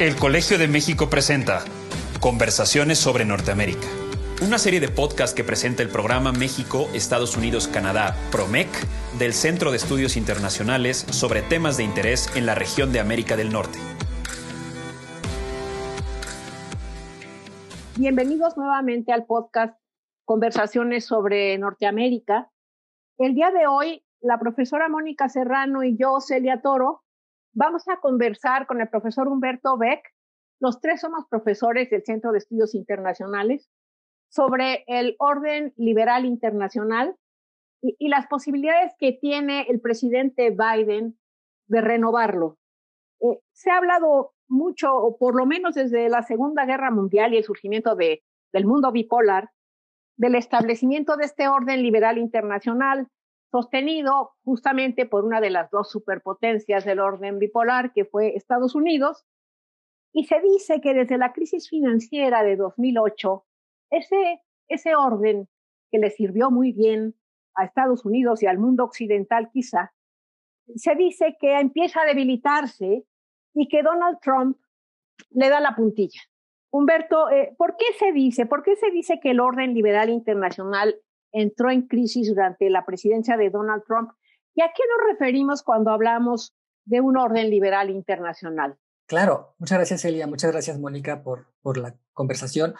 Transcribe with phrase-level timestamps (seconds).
[0.00, 1.62] El Colegio de México presenta
[2.20, 3.86] Conversaciones sobre Norteamérica,
[4.40, 8.70] una serie de podcast que presenta el programa México, Estados Unidos, Canadá, PROMEC,
[9.18, 13.52] del Centro de Estudios Internacionales sobre temas de interés en la región de América del
[13.52, 13.78] Norte.
[17.98, 19.78] Bienvenidos nuevamente al podcast
[20.24, 22.50] Conversaciones sobre Norteamérica.
[23.18, 27.02] El día de hoy, la profesora Mónica Serrano y yo, Celia Toro,
[27.52, 30.02] Vamos a conversar con el profesor Humberto Beck.
[30.60, 33.68] Los tres somos profesores del Centro de Estudios Internacionales
[34.28, 37.16] sobre el orden liberal internacional
[37.82, 41.18] y, las posibilidades que tiene el presidente Biden
[41.66, 42.58] de renovarlo.
[43.20, 47.38] Eh, se ha hablado mucho, o por lo menos desde la Segunda Guerra Mundial y
[47.38, 48.22] el surgimiento de,
[48.52, 49.50] del mundo bipolar,
[50.16, 53.08] del establecimiento de este orden liberal internacional,
[53.50, 59.26] sostenido justamente por una de las dos superpotencias del orden bipolar, que fue Estados Unidos.
[60.12, 63.44] Y se dice que desde la crisis financiera de 2008,
[63.90, 65.48] ese, ese orden
[65.90, 67.14] que le sirvió muy bien
[67.54, 69.92] a Estados Unidos y al mundo occidental quizá,
[70.76, 73.04] se dice que empieza a debilitarse
[73.54, 74.56] y que Donald Trump
[75.30, 76.20] le da la puntilla.
[76.72, 80.94] Humberto, eh, ¿por qué se dice, por qué se dice que el orden liberal internacional
[81.32, 84.10] entró en crisis durante la presidencia de Donald Trump.
[84.54, 88.76] ¿Y a qué nos referimos cuando hablamos de un orden liberal internacional?
[89.06, 92.74] Claro, muchas gracias Elia, muchas gracias Mónica por, la conversación.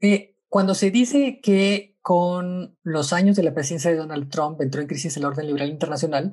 [0.00, 4.80] Eh, cuando se dice que con los años de la presidencia de Donald Trump entró
[4.80, 6.32] en crisis el orden liberal internacional,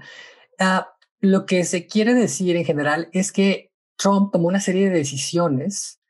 [0.59, 4.97] ah, lo que se quiere decir en general es que Trump tomó una serie de
[4.97, 6.01] decisiones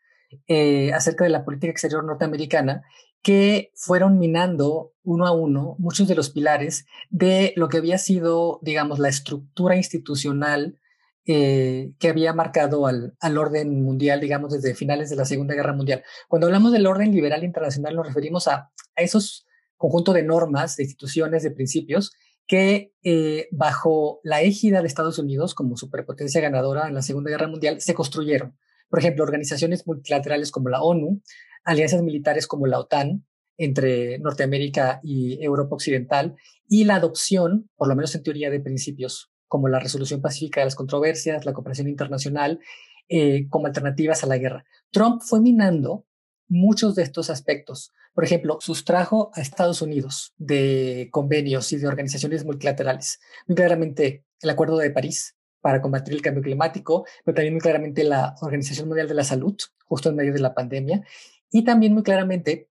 [0.48, 2.84] eh, acerca de la política exterior norteamericana
[3.24, 8.60] que fueron minando uno a uno muchos de los pilares de lo que había sido,
[8.62, 10.80] digamos, la estructura institucional
[11.26, 15.74] eh, que había marcado al, al, orden mundial, digamos, desde finales de la Segunda Guerra
[15.74, 16.04] Mundial.
[16.28, 20.84] Cuando hablamos del orden liberal internacional nos referimos a, a esos conjunto de normas, de
[20.84, 22.14] instituciones, de principios
[22.48, 27.48] que eh, bajo la égida de Estados Unidos como superpotencia ganadora en la Segunda Guerra
[27.48, 28.58] Mundial se construyeron.
[28.90, 31.22] Por ejemplo, organizaciones multilaterales como la ONU,
[31.64, 33.26] alianzas militares como la OTAN
[33.58, 36.36] entre Norteamérica y Europa Occidental
[36.68, 40.66] y la adopción, por lo menos en teoría, de principios como la resolución pacífica de
[40.66, 42.60] las controversias, la cooperación internacional,
[43.10, 44.66] eh, como alternativas a la guerra.
[44.92, 46.06] Trump fue minando
[46.48, 47.92] muchos de estos aspectos.
[48.14, 53.20] Por ejemplo, sustrajo a Estados Unidos de convenios y de organizaciones multilaterales.
[53.48, 58.04] Muy claramente el Acuerdo de París para combatir el cambio climático, pero también muy claramente
[58.04, 61.06] la Organización Mundial de la Salud, justo en medio de la pandemia,
[61.54, 62.68] y también muy claramente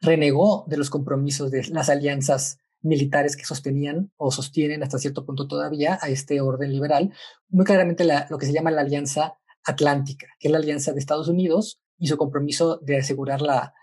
[0.00, 5.46] renegó de los compromisos de las alianzas militares que sostenían o sostienen hasta cierto punto
[5.46, 7.12] todavía a este orden liberal,
[7.48, 11.28] muy claramente lo que se llama la Alianza Atlántica, que es la alianza de Estados
[11.28, 13.74] Unidos y su compromiso de asegurar la,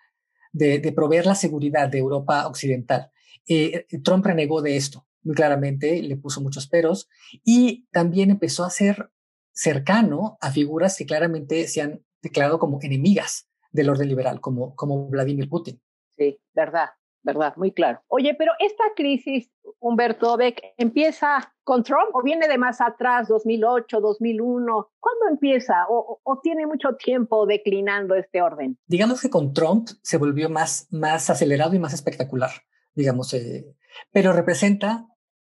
[0.52, 3.12] de, proveer la seguridad de Europa Occidental.
[3.48, 7.10] Eh, Trump renegó de esto muy claramente, le puso muchos peros
[7.44, 9.12] y también empezó a ser
[9.52, 15.08] cercano a figuras que claramente se han declarado como enemigas del orden liberal, como, como
[15.08, 15.80] Vladimir Putin.
[16.18, 16.90] Sí, verdad,
[17.24, 18.02] verdad, muy claro.
[18.08, 24.00] Oye, pero esta crisis, Humberto Beck, ¿empieza con Trump o viene de más atrás, 2008,
[24.00, 24.92] 2001?
[25.00, 28.78] ¿Cuándo empieza o, o, tiene mucho tiempo declinando este orden?
[28.88, 32.52] Digamos que con Trump se volvió más, más acelerado y más espectacular,
[32.94, 33.76] digamos, eh,
[34.12, 35.08] pero representa,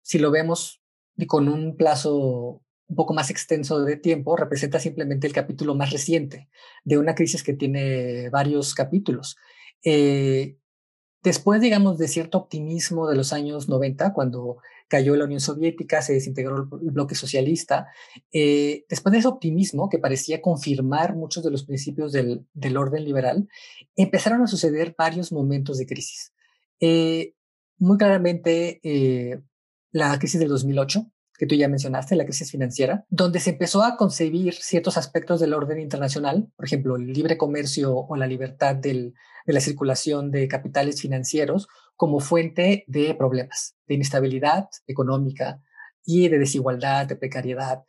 [0.01, 0.84] si lo vemos
[1.28, 6.50] con un plazo un poco más extenso de tiempo, representa simplemente el capítulo más reciente
[6.83, 9.38] de una crisis que tiene varios capítulos.
[9.85, 10.57] Eh,
[11.23, 14.57] después, digamos, de cierto optimismo de los años 90, cuando
[14.88, 17.88] cayó la Unión Soviética, se desintegró el bloque socialista,
[18.33, 23.47] eh, después de ese optimismo que parecía confirmar muchos de los principios del, orden liberal,
[23.95, 26.33] empezaron a suceder varios momentos de crisis.
[26.79, 27.35] Eh,
[27.77, 28.81] muy claramente,
[29.91, 31.06] la crisis del 2008,
[31.39, 35.53] que tú ya mencionaste, la crisis financiera, donde se empezó a concebir ciertos aspectos del
[35.53, 39.13] orden internacional, por ejemplo, el libre comercio o la libertad de
[39.45, 45.62] la circulación de capitales financieros como fuente de problemas, de inestabilidad económica
[46.03, 47.83] y de desigualdad, de precariedad.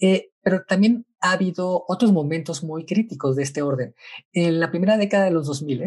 [0.00, 3.94] Eh, pero también ha habido otros momentos muy críticos de este orden.
[4.32, 5.84] En la primera década de los 2000,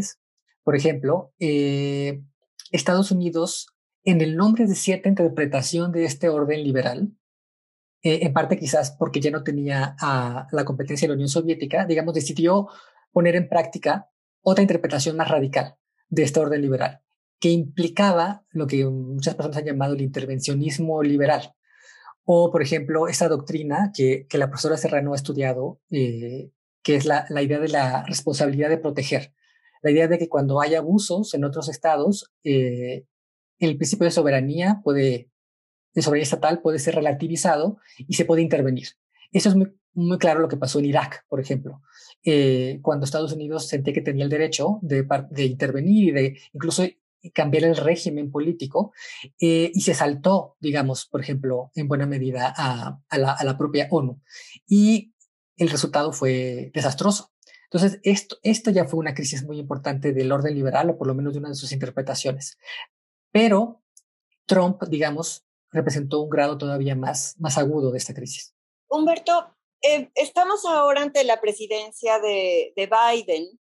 [0.64, 2.22] por ejemplo, eh,
[2.72, 3.70] Estados Unidos
[4.08, 7.12] en el nombre de cierta interpretación de este orden liberal,
[8.02, 12.14] eh, en parte quizás porque ya no tenía la competencia de la Unión Soviética, digamos,
[12.14, 12.70] decidió
[13.12, 14.10] poner en práctica
[14.42, 15.76] otra interpretación más radical
[16.08, 17.02] de este orden liberal,
[17.42, 21.54] que implicaba lo que muchas personas han llamado el intervencionismo liberal.
[22.24, 26.52] O, por ejemplo, esta doctrina que, la profesora Serrano ha estudiado, eh,
[26.82, 29.34] que es la, la idea de la responsabilidad de proteger.
[29.82, 33.06] La idea de que cuando hay abusos en otros estados, eh,
[33.60, 35.30] el principio de soberanía puede,
[35.94, 38.90] de soberanía estatal puede ser relativizado y se puede intervenir.
[39.32, 41.82] Eso es muy, claro lo que pasó en Irak, por ejemplo,
[42.24, 45.06] eh, cuando Estados Unidos sentía que tenía el derecho de,
[45.46, 46.84] intervenir y de incluso
[47.34, 48.94] cambiar el régimen político
[49.42, 53.58] eh, y se saltó, digamos, por ejemplo, en buena medida a, a, la, a, la,
[53.58, 54.22] propia ONU.
[54.68, 55.14] Y
[55.58, 57.32] el resultado fue desastroso.
[57.70, 61.16] Entonces, esto, esto ya fue una crisis muy importante del orden liberal, o por lo
[61.16, 62.58] menos de una de sus interpretaciones.
[63.32, 63.82] Pero
[64.46, 68.56] Trump, digamos, representó un grado todavía más, más agudo de esta crisis.
[68.90, 73.60] Humberto, eh, estamos ahora ante la presidencia de, de Biden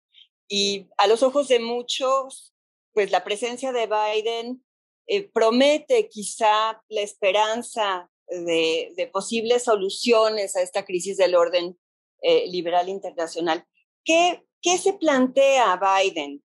[0.48, 2.54] y a los ojos de muchos,
[2.94, 4.64] pues la presencia de Biden
[5.08, 11.78] eh, promete quizá la esperanza de, de, posibles soluciones a esta crisis del orden
[12.22, 13.66] eh, liberal internacional.
[14.04, 16.44] ¿Qué, ¿Qué se plantea Biden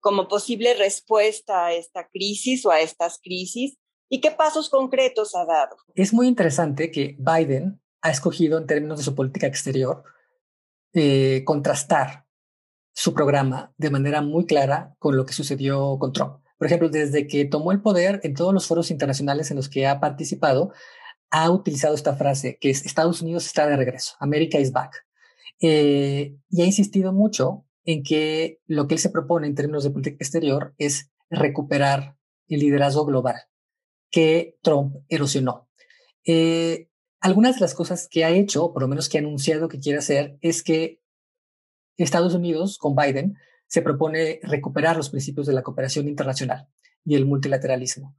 [0.00, 3.76] como posible respuesta a esta crisis o a estas crisis?
[4.08, 5.76] ¿Y qué pasos concretos ha dado?
[5.94, 10.04] Es muy interesante que Biden ha escogido en términos de su política exterior
[10.94, 12.24] eh, contrastar
[12.94, 16.42] su programa de manera muy clara con lo que sucedió con Trump.
[16.56, 19.86] Por ejemplo, desde que tomó el poder en todos los foros internacionales en los que
[19.86, 20.72] ha participado,
[21.30, 25.06] ha utilizado esta frase que es Estados Unidos está de regreso, America is back.
[25.60, 29.90] Eh, y ha insistido mucho en que lo que él se propone en términos de
[29.90, 33.36] política exterior es recuperar el liderazgo global
[34.10, 35.70] que Trump erosionó.
[36.26, 36.90] Eh,
[37.20, 40.00] algunas de las cosas que ha hecho, por lo menos que ha anunciado que quiere
[40.00, 41.00] hacer, es que
[41.96, 46.68] Estados Unidos, con Biden, se propone recuperar los principios de la cooperación internacional
[47.06, 48.14] y el multilateralismo.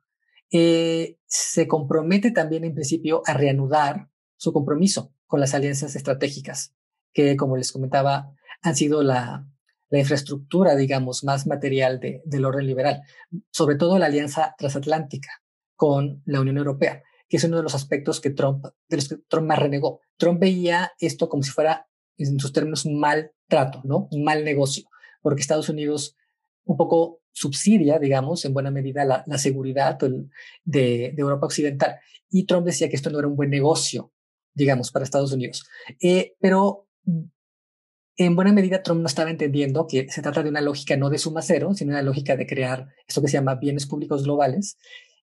[0.52, 6.74] Eh, se compromete también, en principio, a reanudar su compromiso con las alianzas estratégicas,
[7.14, 9.48] que, como les comentaba, han sido la,
[9.90, 13.02] la infraestructura, digamos, más material de, del orden liberal,
[13.52, 15.30] sobre todo la alianza transatlántica
[15.76, 19.18] con la Unión Europea que es uno de los aspectos que Trump, de los que
[19.28, 20.02] Trump más renegó.
[20.18, 21.88] Trump veía esto como si fuera,
[22.18, 24.08] en sus términos, un mal trato, ¿no?
[24.12, 24.86] Un mal negocio,
[25.22, 26.18] porque Estados Unidos
[26.66, 30.28] un poco subsidia, digamos, en buena medida la, seguridad de,
[30.66, 32.00] de, Europa Occidental.
[32.30, 34.12] Y Trump decía que esto no era un buen negocio,
[34.54, 35.68] digamos, para Estados Unidos.
[36.02, 36.88] Eh, pero
[38.20, 41.18] en buena medida Trump no estaba entendiendo que se trata de una lógica no de
[41.18, 44.78] suma cero, sino una lógica de crear esto que se llama bienes públicos globales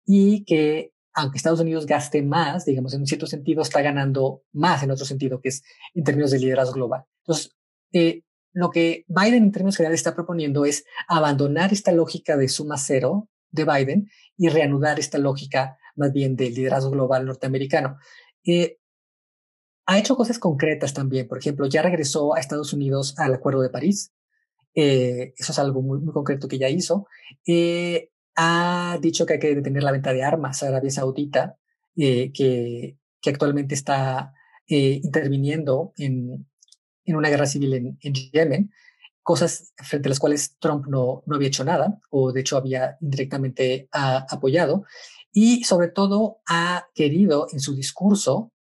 [0.05, 4.83] y que aunque Estados Unidos gaste más, digamos, en un cierto sentido, está ganando más
[4.83, 5.63] en otro sentido, que es
[5.95, 7.05] en términos de liderazgo global.
[7.23, 7.57] Entonces,
[7.93, 8.23] eh,
[8.53, 13.31] lo que Biden en términos generales está proponiendo es abandonar esta lógica de suma cero
[13.51, 17.97] de Biden y reanudar esta lógica más bien del liderazgo global norteamericano.
[18.45, 18.79] Eh,
[19.87, 21.29] ha hecho cosas concretas también.
[21.29, 24.13] Por ejemplo, ya regresó a Estados Unidos al Acuerdo de París.
[24.75, 27.07] Eh, eso es algo muy, muy concreto que ya hizo.
[27.47, 31.59] Eh, ha dicho que hay que detener la venta de armas a Arabia Saudita,
[31.97, 34.33] eh, que, que, actualmente está
[34.67, 36.49] eh, interviniendo en,
[37.05, 38.73] en, una guerra civil en, en, Yemen,
[39.23, 42.97] cosas frente a las cuales Trump no, no había hecho nada, o de hecho había
[43.01, 44.85] indirectamente ha, apoyado,
[45.33, 48.52] y sobre todo ha querido en su discurso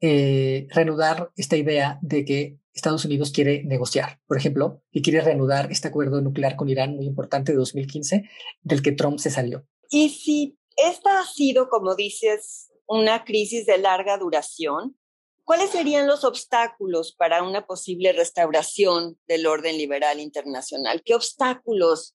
[0.00, 4.20] eh, reanudar esta idea de que Estados Unidos quiere negociar.
[4.26, 8.28] Por ejemplo, y quiere reanudar este acuerdo nuclear con Irán muy importante de 2015,
[8.62, 9.66] del que Trump se salió.
[9.90, 14.96] Y si esta ha sido, como dices, una crisis de larga duración,
[15.44, 21.02] ¿cuáles serían los obstáculos para una posible restauración del orden liberal internacional?
[21.04, 22.14] ¿Qué obstáculos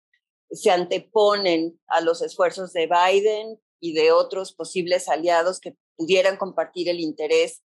[0.49, 6.89] se anteponen a los esfuerzos de Biden y de otros posibles aliados que pudieran compartir
[6.89, 7.61] el interés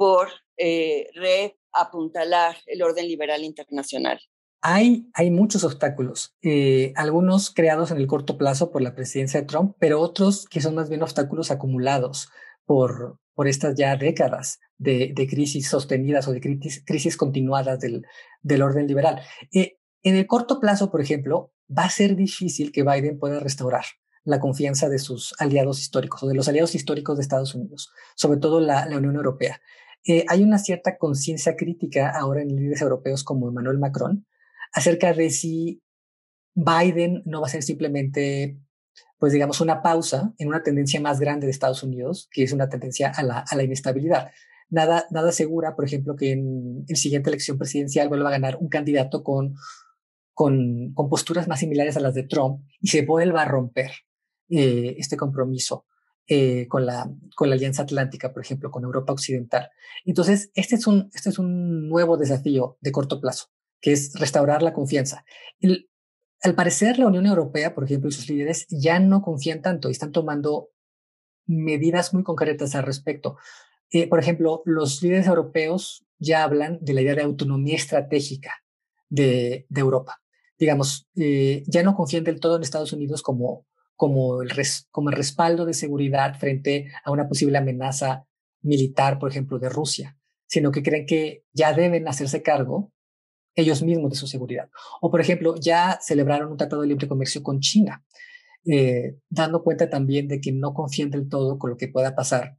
[0.00, 4.18] por eh, reapuntalar el orden liberal internacional?
[4.62, 9.46] Hay, hay muchos obstáculos, eh, algunos creados en el corto plazo por la presidencia de
[9.46, 12.30] Trump, pero otros que son más bien obstáculos acumulados
[12.64, 18.06] por, por estas ya décadas de, de crisis sostenidas o de crisis, crisis continuadas del,
[18.40, 19.20] del orden liberal.
[19.52, 23.84] Eh, en el corto plazo, por ejemplo, va a ser difícil que Biden pueda restaurar
[24.24, 28.38] la confianza de sus aliados históricos o de los aliados históricos de Estados Unidos, sobre
[28.38, 29.60] todo la, la Unión Europea.
[30.06, 34.26] Eh, hay una cierta conciencia crítica ahora en líderes europeos como Emmanuel Macron
[34.72, 35.82] acerca de si
[36.54, 38.58] Biden no va a ser simplemente,
[39.18, 42.68] pues digamos, una pausa en una tendencia más grande de Estados Unidos, que es una
[42.68, 44.30] tendencia a la, a la inestabilidad.
[44.68, 45.32] Nada, nada
[45.76, 49.54] por ejemplo, que en la siguiente elección presidencial vuelva a ganar un candidato con,
[50.32, 53.90] con, con posturas más similares a las de Trump y se vuelva a romper
[54.48, 55.86] eh, este compromiso
[56.26, 59.70] eh, con, la, con la Alianza Atlántica, por ejemplo, con Europa Occidental.
[60.04, 63.46] Entonces, este es un, este es un nuevo desafío de corto plazo,
[63.80, 65.24] que es restaurar la confianza.
[66.42, 69.92] al parecer, la Unión Europea, por ejemplo, y sus líderes ya no confían tanto y
[69.92, 70.70] están tomando
[71.46, 73.36] medidas muy concretas al respecto.
[73.90, 78.62] Eh, por ejemplo, los líderes europeos ya hablan de la idea de autonomía estratégica
[79.08, 80.22] de, de Europa.
[80.58, 83.66] Digamos, eh, ya no confían del todo en Estados Unidos como
[84.00, 84.50] como el,
[84.90, 88.26] como el respaldo de seguridad frente a una posible amenaza
[88.62, 90.16] militar, por ejemplo, de Rusia,
[90.46, 92.94] sino que creen que ya deben hacerse cargo
[93.54, 94.70] ellos mismos de su seguridad.
[95.02, 98.02] O, por ejemplo, ya celebraron un tratado de libre comercio con China,
[98.64, 102.56] eh, dando cuenta también de que no confían del todo con lo que pueda pasar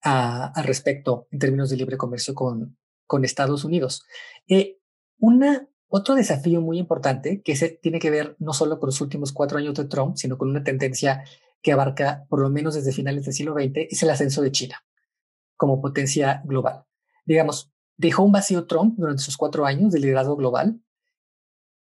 [0.00, 4.04] al respecto en términos de libre comercio con, con Estados Unidos.
[4.46, 4.78] Eh,
[5.18, 9.30] una otro desafío muy importante que se, tiene que ver no solo con los últimos
[9.30, 11.22] cuatro años de Trump, sino con una tendencia
[11.62, 14.84] que abarca por lo menos desde finales del siglo XX, es el ascenso de China
[15.56, 16.84] como potencia global.
[17.24, 20.80] Digamos, dejó un vacío Trump durante sus cuatro años de liderazgo global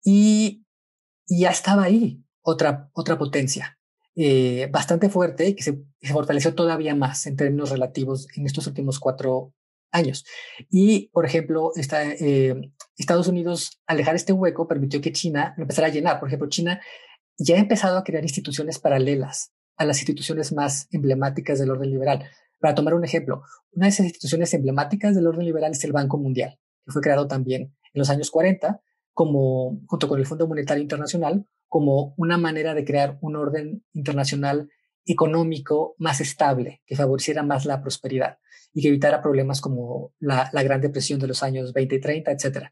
[0.04, 0.66] y,
[1.28, 3.80] ya estaba ahí otra, otra potencia
[4.14, 9.00] eh, bastante fuerte que se, se, fortaleció todavía más en términos relativos en estos últimos
[9.00, 9.54] cuatro
[9.96, 10.26] años.
[10.70, 12.56] Y, por ejemplo, eh,
[12.98, 16.20] Estados Unidos, al dejar este hueco, permitió que China empezara a llenar.
[16.20, 16.82] Por ejemplo, China
[17.38, 22.30] ya ha empezado a crear instituciones paralelas a las instituciones más emblemáticas del orden liberal.
[22.60, 26.18] Para tomar un ejemplo, una de esas instituciones emblemáticas del orden liberal es el Banco
[26.18, 28.82] Mundial, que fue creado también en los años 40
[29.14, 34.70] como, junto con el Fondo Monetario Internacional, como una manera de crear un orden internacional
[35.06, 38.40] económico más estable, que favoreciera más la prosperidad
[38.76, 42.66] y que evitara problemas como la, Gran Depresión de los años 20 y 30, etc.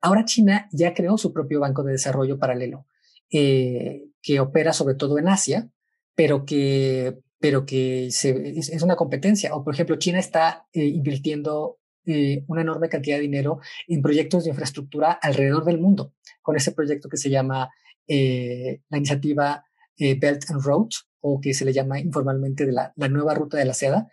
[0.00, 2.86] Ahora China ya creó su propio banco de desarrollo paralelo,
[3.30, 5.70] eh, que opera sobre todo en Asia,
[6.16, 9.54] pero que, pero que es, una competencia.
[9.54, 14.42] O, por ejemplo, China está eh, invirtiendo eh, una enorme cantidad de dinero en proyectos
[14.42, 17.70] de infraestructura alrededor del mundo, con ese proyecto que se llama
[18.08, 19.64] la iniciativa
[19.96, 20.88] Belt and Road,
[21.20, 24.08] o que se le llama informalmente de la, nueva ruta de la seda.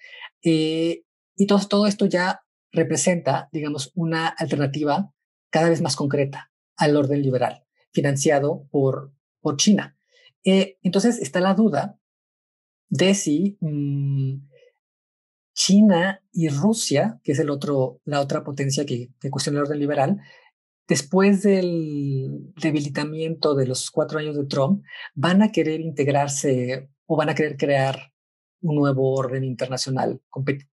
[1.41, 5.11] Y todo, todo esto ya representa, digamos, una alternativa
[5.49, 9.97] cada vez más concreta al orden liberal, financiado por, por China.
[10.43, 11.97] Eh, entonces está la duda
[12.89, 14.35] de si mm,
[15.55, 19.79] China y Rusia, que es el otro, la otra potencia que, que cuestiona el orden
[19.79, 20.21] liberal,
[20.87, 24.83] después del debilitamiento de los cuatro años de Trump,
[25.15, 28.10] van a querer integrarse o van a querer crear
[28.61, 30.21] un nuevo orden internacional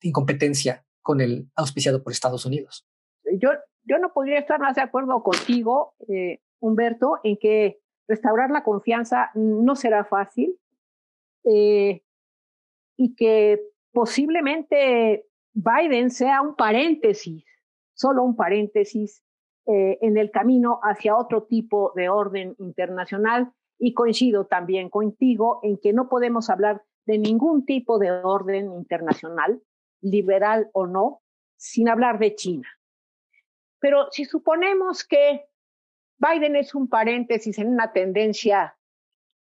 [0.00, 2.86] en competencia con el auspiciado por Estados Unidos.
[3.38, 3.50] Yo,
[3.84, 9.30] yo no podría estar más de acuerdo contigo, eh, Humberto, en que restaurar la confianza
[9.34, 10.58] no será fácil
[11.44, 12.02] eh,
[12.96, 13.60] y que
[13.92, 17.44] posiblemente Biden sea un paréntesis,
[17.94, 19.22] solo un paréntesis
[19.66, 23.52] eh, en el camino hacia otro tipo de orden internacional.
[23.76, 29.62] Y coincido también contigo en que no podemos hablar de ningún tipo de orden internacional,
[30.00, 31.22] liberal o no,
[31.56, 32.68] sin hablar de China.
[33.78, 35.46] Pero si suponemos que
[36.18, 38.76] Biden es un paréntesis en una tendencia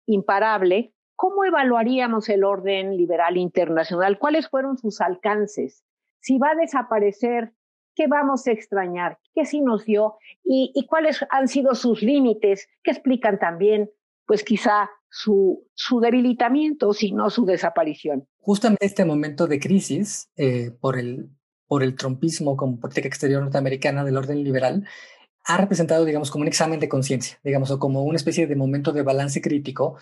[0.06, 4.20] imparable, ¿cómo evaluaríamos el orden liberal internacional?
[4.20, 5.86] ¿Cuáles fueron sus alcances?
[6.20, 7.54] Si va a desaparecer,
[7.96, 9.20] ¿qué vamos a extrañar?
[9.34, 10.18] ¿Qué sí nos dio?
[10.44, 12.68] ¿Y, cuáles han sido sus límites?
[12.84, 13.90] que explican también,
[14.26, 18.28] pues quizá su, su debilitamiento, sino su desaparición.
[18.40, 21.30] Justamente este momento de crisis eh, por, el,
[21.68, 24.88] por el trumpismo como política exterior norteamericana del orden liberal
[25.46, 28.92] ha representado, digamos, como un examen de conciencia, digamos, o como una especie de momento
[28.92, 30.00] de balance crítico.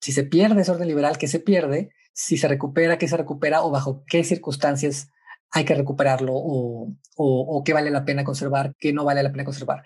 [0.00, 1.90] Si se pierde ese orden liberal, ¿qué se pierde?
[2.14, 3.62] Si se recupera, ¿qué se recupera?
[3.64, 5.10] ¿O bajo qué circunstancias
[5.50, 6.32] hay que recuperarlo?
[6.34, 8.74] ¿O, o, qué vale la pena conservar?
[8.78, 9.82] ¿Qué no vale la pena conservar?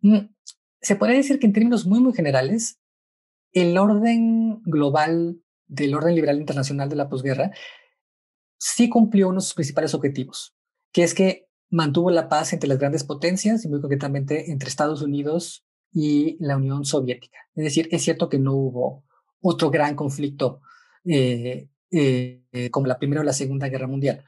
[0.00, 0.30] Mm,
[0.80, 2.80] se podría decir que en términos muy, muy generales,
[3.56, 7.52] el orden global del orden liberal internacional de la posguerra
[8.58, 10.54] sí cumplió unos principales objetivos,
[10.92, 15.00] que es que mantuvo la paz entre las grandes potencias y muy concretamente entre Estados
[15.00, 17.38] Unidos y la Unión Soviética.
[17.54, 19.04] Es decir, es cierto que no hubo
[19.40, 20.60] otro gran conflicto
[21.06, 24.22] eh, eh, como la Primera o la Segunda Guerra Mundial.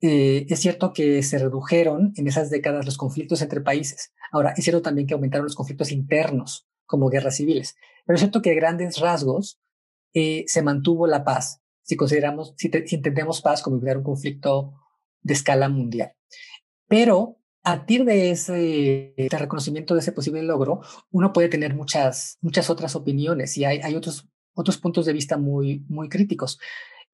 [0.00, 4.12] Eh, es cierto que se redujeron en esas décadas los conflictos entre países.
[4.30, 7.74] Ahora, es cierto también que aumentaron los conflictos internos como guerras civiles.
[8.04, 9.60] Pero es cierto que grandes rasgos
[10.12, 14.74] eh, se mantuvo la paz, si consideramos, si, entendemos paz como evitar un conflicto
[15.22, 16.12] de escala mundial.
[16.88, 22.68] Pero a partir de ese reconocimiento de ese posible logro, uno puede tener muchas, muchas
[22.68, 26.58] otras opiniones y hay, hay otros, otros puntos de vista muy, muy críticos.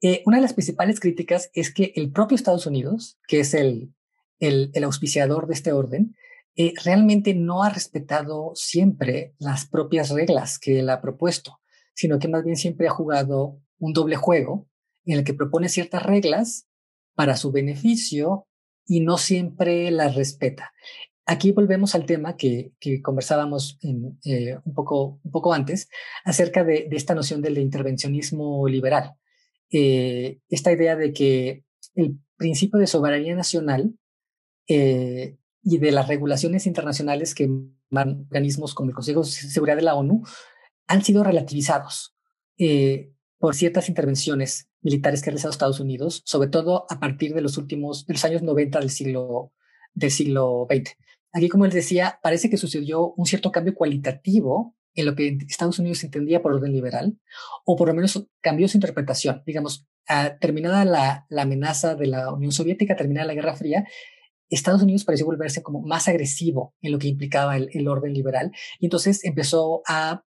[0.03, 3.95] Eh, una de las principales críticas es que el propio Estados Unidos, que es el,
[4.41, 6.17] el, auspiciador de este orden,
[6.57, 11.61] eh, realmente no ha respetado siempre las propias reglas que él ha propuesto,
[11.95, 14.69] sino que más bien siempre ha jugado un doble juego
[15.05, 16.67] en el que propone ciertas reglas
[17.15, 18.47] para su beneficio
[18.87, 20.73] y no siempre las respeta.
[21.27, 23.79] Aquí volvemos al tema que, que conversábamos
[24.25, 25.89] eh, un, poco, un poco antes
[26.25, 29.15] acerca de, de esta noción del intervencionismo liberal.
[29.71, 31.65] Eh, esta idea de que
[31.95, 33.95] el principio de soberanía nacional
[35.63, 37.51] y de las regulaciones internacionales que
[37.91, 40.23] organismos como el Consejo de Seguridad de la ONU
[40.87, 42.15] han sido relativizados
[42.59, 47.43] eh, por ciertas intervenciones militares que ha realizado Estados Unidos, sobre todo a partir de
[47.43, 49.53] los últimos, de los años 90 del siglo,
[49.95, 50.97] del siglo XX.
[51.33, 55.79] Aquí, como les decía, parece que sucedió un cierto cambio cualitativo en lo que Estados
[55.79, 57.19] Unidos entendía por orden liberal,
[57.65, 59.43] o por lo menos cambió su interpretación.
[59.47, 59.87] Digamos,
[60.41, 63.87] terminada la, la, amenaza de la Unión Soviética, terminada la Guerra Fría,
[64.51, 68.87] Estados Unidos pareció volverse como más agresivo en lo que implicaba el, orden liberal, y
[68.87, 70.25] entonces empezó a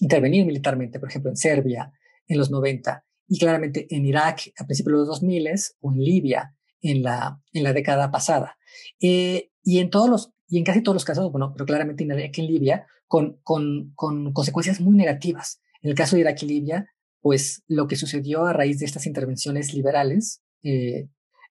[0.00, 1.92] intervenir militarmente, por ejemplo, en Serbia
[2.26, 5.48] en los 90, y claramente en Irak a principios de los 2000
[5.80, 8.58] o en Libia en la, en la década pasada.
[9.00, 12.46] Eh, y en todos los, y en casi todos los casos, bueno, pero claramente en
[12.46, 15.60] Libia, con, con, con consecuencias muy negativas.
[15.80, 16.86] En el caso de Irak y Libia,
[17.20, 21.08] pues lo que sucedió a raíz de estas intervenciones liberales, eh,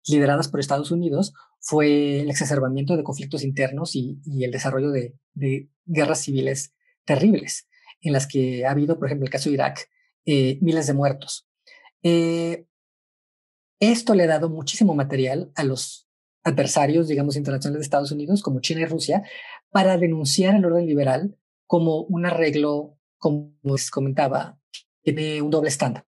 [0.07, 5.15] lideradas por Estados Unidos, fue el exacerbamiento de conflictos internos y, el desarrollo de,
[5.85, 6.73] guerras civiles
[7.05, 7.67] terribles,
[8.01, 9.89] en las que ha habido, por ejemplo, el caso de Irak,
[10.25, 11.47] eh, miles de muertos.
[12.03, 12.65] Eh,
[13.79, 16.09] esto le ha dado muchísimo material a los
[16.43, 19.23] adversarios, digamos, internacionales de Estados Unidos, como China y Rusia,
[19.71, 24.59] para denunciar el orden liberal como un arreglo, como les comentaba,
[25.01, 26.05] tiene un doble estándar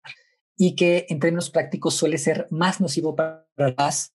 [0.55, 4.13] y que en términos prácticos suele ser más nocivo para la paz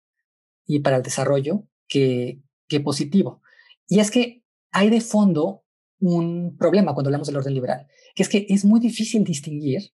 [0.67, 3.43] y para el desarrollo que, que positivo.
[3.89, 5.65] Y es que hay de fondo
[6.01, 9.93] un problema cuando hablamos del orden liberal, que es que es muy difícil distinguir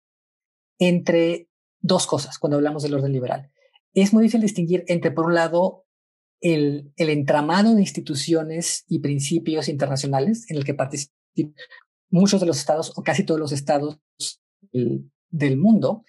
[0.79, 1.49] entre
[1.81, 3.51] dos cosas cuando hablamos del orden liberal.
[3.93, 5.85] Es muy difícil distinguir entre, por un lado,
[6.41, 11.21] el, el entramado de instituciones y principios internacionales en el que participan
[12.11, 14.01] muchos de los estados o casi todos los estados
[14.73, 16.05] del, mundo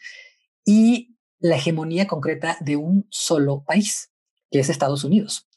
[0.66, 4.11] y la hegemonía concreta de un solo país,
[4.52, 5.48] que es Estados Unidos.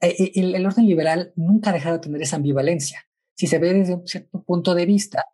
[0.00, 3.06] Eh, eh, el, el, orden liberal nunca ha dejado de tener esa ambivalencia.
[3.36, 5.26] Si se ve desde un cierto punto de vista,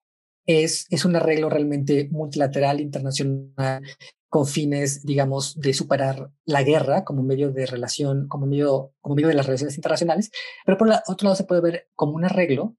[0.47, 3.83] es, es un arreglo realmente multilateral, internacional,
[4.29, 9.29] con fines, digamos, de superar la guerra como medio de relación, como medio, como medio
[9.29, 10.33] de las relaciones internacionales,
[10.67, 12.77] pero por otro lado se puede ver como un arreglo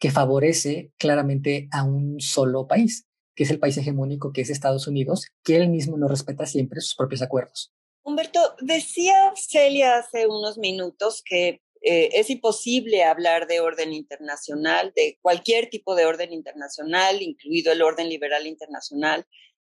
[0.00, 4.88] que favorece claramente a un solo país, que es el país hegemónico, que es Estados
[4.88, 7.72] Unidos, que él mismo no respeta siempre sus propios acuerdos.
[8.06, 15.18] Humberto, decía Celia hace unos minutos que eh, es imposible hablar de orden internacional, de
[15.22, 19.26] cualquier tipo de orden internacional, incluido el orden liberal internacional,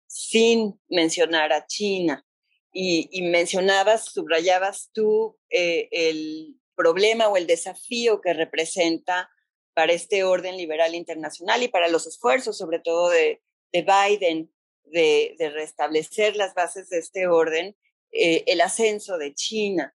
[0.08, 2.26] sin mencionar a China.
[2.76, 9.30] Y, mencionabas, subrayabas tú eh, el problema o el desafío que representa
[9.76, 14.52] para este orden liberal internacional y para los esfuerzos, sobre todo de, de Biden,
[14.86, 17.76] de, de, restablecer las bases de este orden,
[18.13, 19.95] eh, el ascenso de China.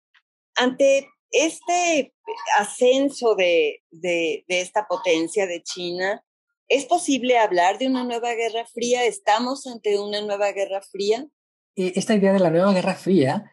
[0.56, 2.14] Ante este
[2.58, 6.24] ascenso de, de, esta potencia de China,
[6.68, 9.04] ¿es posible hablar de una nueva guerra fría?
[9.04, 11.26] ¿Estamos ante una nueva guerra fría?
[11.74, 13.52] Esta idea de la nueva guerra fría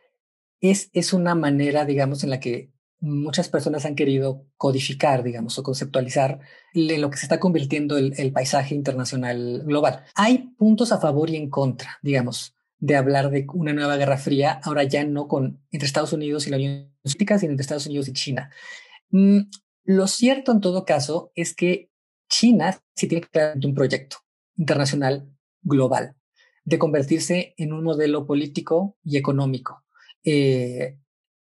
[0.62, 2.72] es, es una manera, digamos, en la que
[3.02, 6.40] muchas personas han querido codificar, digamos, o conceptualizar
[6.74, 10.06] lo que se está convirtiendo el, el, paisaje internacional global.
[10.16, 14.60] Hay puntos a favor y en contra, digamos, de hablar de una nueva guerra fría,
[14.62, 18.10] ahora ya no con entre Estados Unidos y la Unión Soviética, sino entre Estados Unidos
[18.10, 18.52] y China.
[19.10, 19.44] Mm,
[19.86, 21.90] lo cierto en todo caso es que
[22.28, 24.18] China sí tiene claramente un proyecto
[24.58, 25.30] internacional
[25.62, 26.18] global
[26.66, 29.86] de convertirse en un modelo político y económico.
[30.26, 30.98] Eh,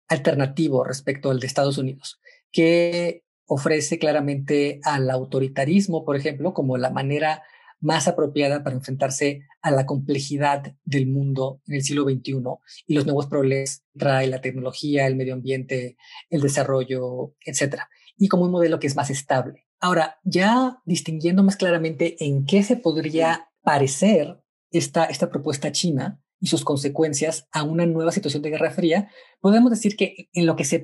[0.09, 2.19] alternativo respecto al de Estados Unidos,
[2.51, 7.43] que ofrece claramente al autoritarismo, por ejemplo, como la manera
[7.81, 12.41] más apropiada para enfrentarse a la complejidad del mundo en el siglo XXI
[12.87, 15.97] y los nuevos problemas que trae la tecnología, el medio ambiente,
[16.29, 19.67] el desarrollo, etcétera, y como un modelo que es más estable.
[19.79, 24.39] Ahora, ya distinguiendo más claramente en qué se podría parecer
[24.69, 29.69] esta, esta propuesta china, y sus consecuencias a una nueva situación de Guerra Fría, podemos
[29.69, 30.83] decir que en lo que se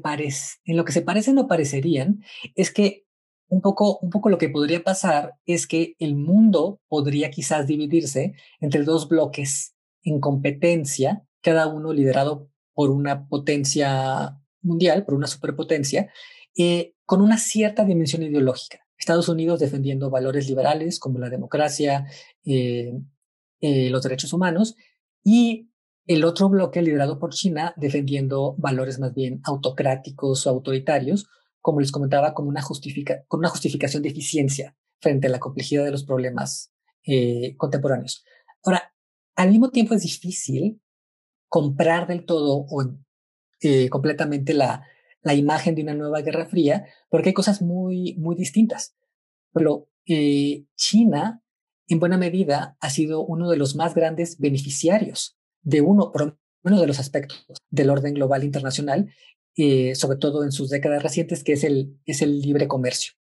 [0.65, 2.21] en lo que se parecen o parecerían,
[2.55, 3.06] es que
[3.49, 8.33] un poco, un poco lo que podría pasar es que el mundo podría quizás dividirse
[8.59, 16.11] entre dos bloques en competencia, cada uno liderado por una potencia mundial, por una superpotencia,
[16.57, 18.79] eh, con una cierta dimensión ideológica.
[18.97, 22.05] Estados Unidos defendiendo valores liberales como la democracia,
[22.43, 22.93] eh,
[23.61, 24.75] eh, los derechos humanos,
[25.23, 25.69] y
[26.05, 31.27] el otro bloque liderado por China defendiendo valores más bien autocráticos o autoritarios,
[31.67, 32.63] como les comentaba, con una,
[33.27, 36.71] con una justificación de eficiencia frente a la complejidad de los problemas
[37.05, 38.23] eh, contemporáneos.
[38.63, 38.93] Ahora,
[39.35, 40.81] al mismo tiempo es difícil
[41.49, 42.97] comprar del todo o
[43.59, 44.87] eh, completamente la,
[45.23, 48.95] la imagen de una nueva Guerra Fría, porque hay cosas muy, muy distintas.
[49.51, 51.43] Pero eh, China,
[51.89, 56.13] en buena medida, ha sido uno de los más grandes beneficiarios de uno
[56.63, 59.09] de los aspectos del orden global internacional,
[59.57, 63.13] eh, sobre todo en sus décadas recientes, que es el, es el libre comercio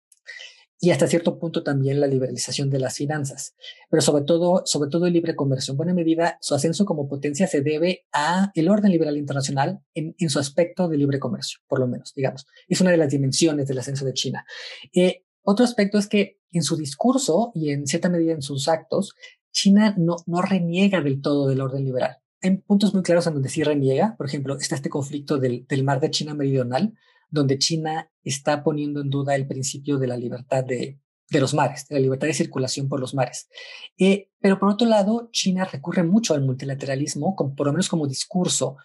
[0.79, 3.55] y hasta cierto punto también la liberalización de las finanzas,
[3.89, 5.71] pero sobre todo, sobre todo el libre comercio.
[5.71, 10.15] En buena medida, su ascenso como potencia se debe a el orden liberal internacional en,
[10.19, 12.45] en su aspecto de libre comercio, por lo menos, digamos.
[12.67, 14.45] Es una de las dimensiones del ascenso de China.
[14.93, 19.15] Eh, otro aspecto es que en su discurso y en cierta medida en sus actos,
[19.51, 22.17] China no, no reniega del todo del orden liberal.
[22.55, 24.15] Puntos muy claros en donde sí reniega.
[24.17, 26.93] Por ejemplo, está este conflicto del, mar de China meridional,
[27.29, 31.87] donde China está poniendo en duda el principio de la libertad de, de los mares,
[31.87, 33.49] de la libertad de circulación por los mares.
[33.97, 38.77] Eh, pero por otro lado, China recurre mucho al multilateralismo, por lo menos como discurso,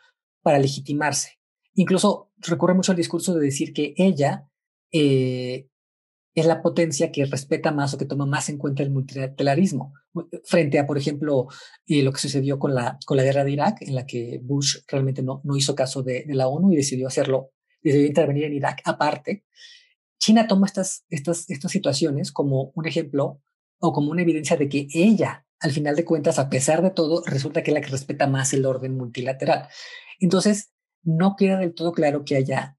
[0.42, 1.38] para legitimarse.
[1.74, 4.48] Incluso recurre mucho al discurso de decir que ella
[4.92, 5.68] eh,
[6.34, 9.92] es la potencia que respeta más o que toma más en cuenta el multilateralismo,
[10.44, 11.48] frente a, por ejemplo,
[11.86, 14.78] eh, lo que sucedió con la, con la guerra de Irak, en la que Bush
[14.88, 17.50] realmente no, no hizo caso de, de la ONU y decidió hacerlo
[17.82, 19.44] decidió intervenir en Irak aparte,
[20.18, 23.40] China toma estas, estas, estas situaciones como un ejemplo
[23.80, 27.22] o como una evidencia de que ella, al final de cuentas, a pesar de todo,
[27.26, 29.68] resulta que es la que respeta más el orden multilateral.
[30.20, 32.78] Entonces, no queda del todo claro que haya,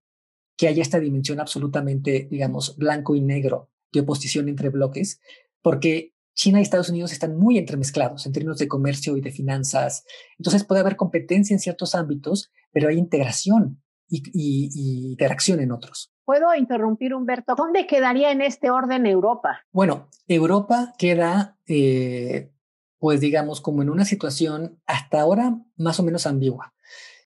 [0.58, 5.20] que haya esta dimensión absolutamente, digamos, blanco y negro de oposición entre bloques,
[5.62, 10.04] porque China y Estados Unidos están muy entremezclados en términos de comercio y de finanzas.
[10.38, 16.12] Entonces puede haber competencia en ciertos ámbitos, pero hay integración y, interacción en otros.
[16.26, 17.56] ¿Puedo interrumpir, Humberto?
[17.56, 19.62] ¿Dónde quedaría en este orden Europa?
[19.72, 22.52] Bueno, Europa queda, eh,
[22.98, 26.73] pues digamos, como en una situación hasta ahora más o menos ambigua.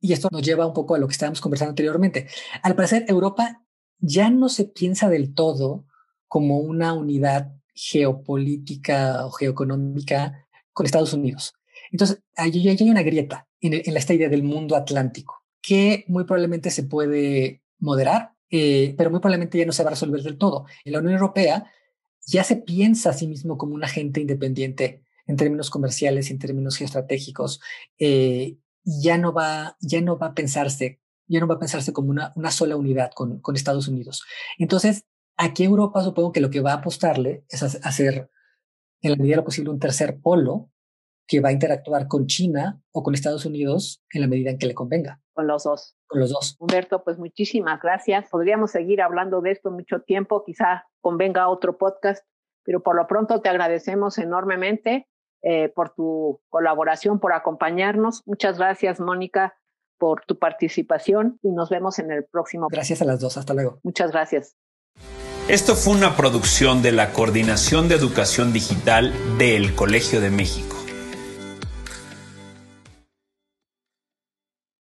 [0.01, 2.29] Y esto nos lleva un poco a lo que estábamos conversando anteriormente.
[2.63, 3.63] Al parecer, Europa
[3.99, 5.87] ya no se piensa del todo
[6.29, 11.55] como una unidad geopolítica o geoeconómica con Estados Unidos.
[11.91, 16.71] Entonces, ahí hay una grieta en, en esta idea del mundo atlántico que muy probablemente
[16.71, 20.67] se puede moderar, eh, pero muy probablemente ya no se va a resolver del todo.
[20.85, 21.69] En la Unión Europea
[22.25, 26.39] ya se piensa a sí mismo como un agente independiente en términos comerciales y en
[26.39, 27.61] términos geoestratégicos.
[27.99, 28.57] Eh,
[28.87, 32.33] ya no va, ya no va a pensarse, ya no va a pensarse como una,
[32.37, 34.25] una sola unidad con, con Estados Unidos.
[34.59, 35.05] Entonces,
[35.37, 38.31] aquí Europa supongo que lo que va a apostarle es hacer,
[39.03, 40.71] en la medida de lo posible, un tercer polo
[41.27, 44.67] que va a interactuar con China o con Estados Unidos en la medida en que
[44.67, 45.21] le convenga.
[45.33, 45.97] Con los dos.
[46.07, 46.57] Con los dos.
[46.61, 48.29] Humberto, pues muchísimas gracias.
[48.31, 52.25] Podríamos seguir hablando de esto mucho tiempo, quizá convenga otro podcast,
[52.63, 55.09] pero por lo pronto te agradecemos enormemente
[55.49, 58.25] eh, por tu colaboración, por acompañarnos.
[58.27, 59.55] Muchas gracias, Mónica,
[59.97, 62.67] por tu participación y nos vemos en el próximo.
[62.69, 63.37] Gracias a las dos.
[63.37, 63.79] Hasta luego.
[63.85, 64.57] Muchas gracias.
[65.49, 70.76] Esto fue una producción de la Coordinación de Educación Digital del Colegio de México.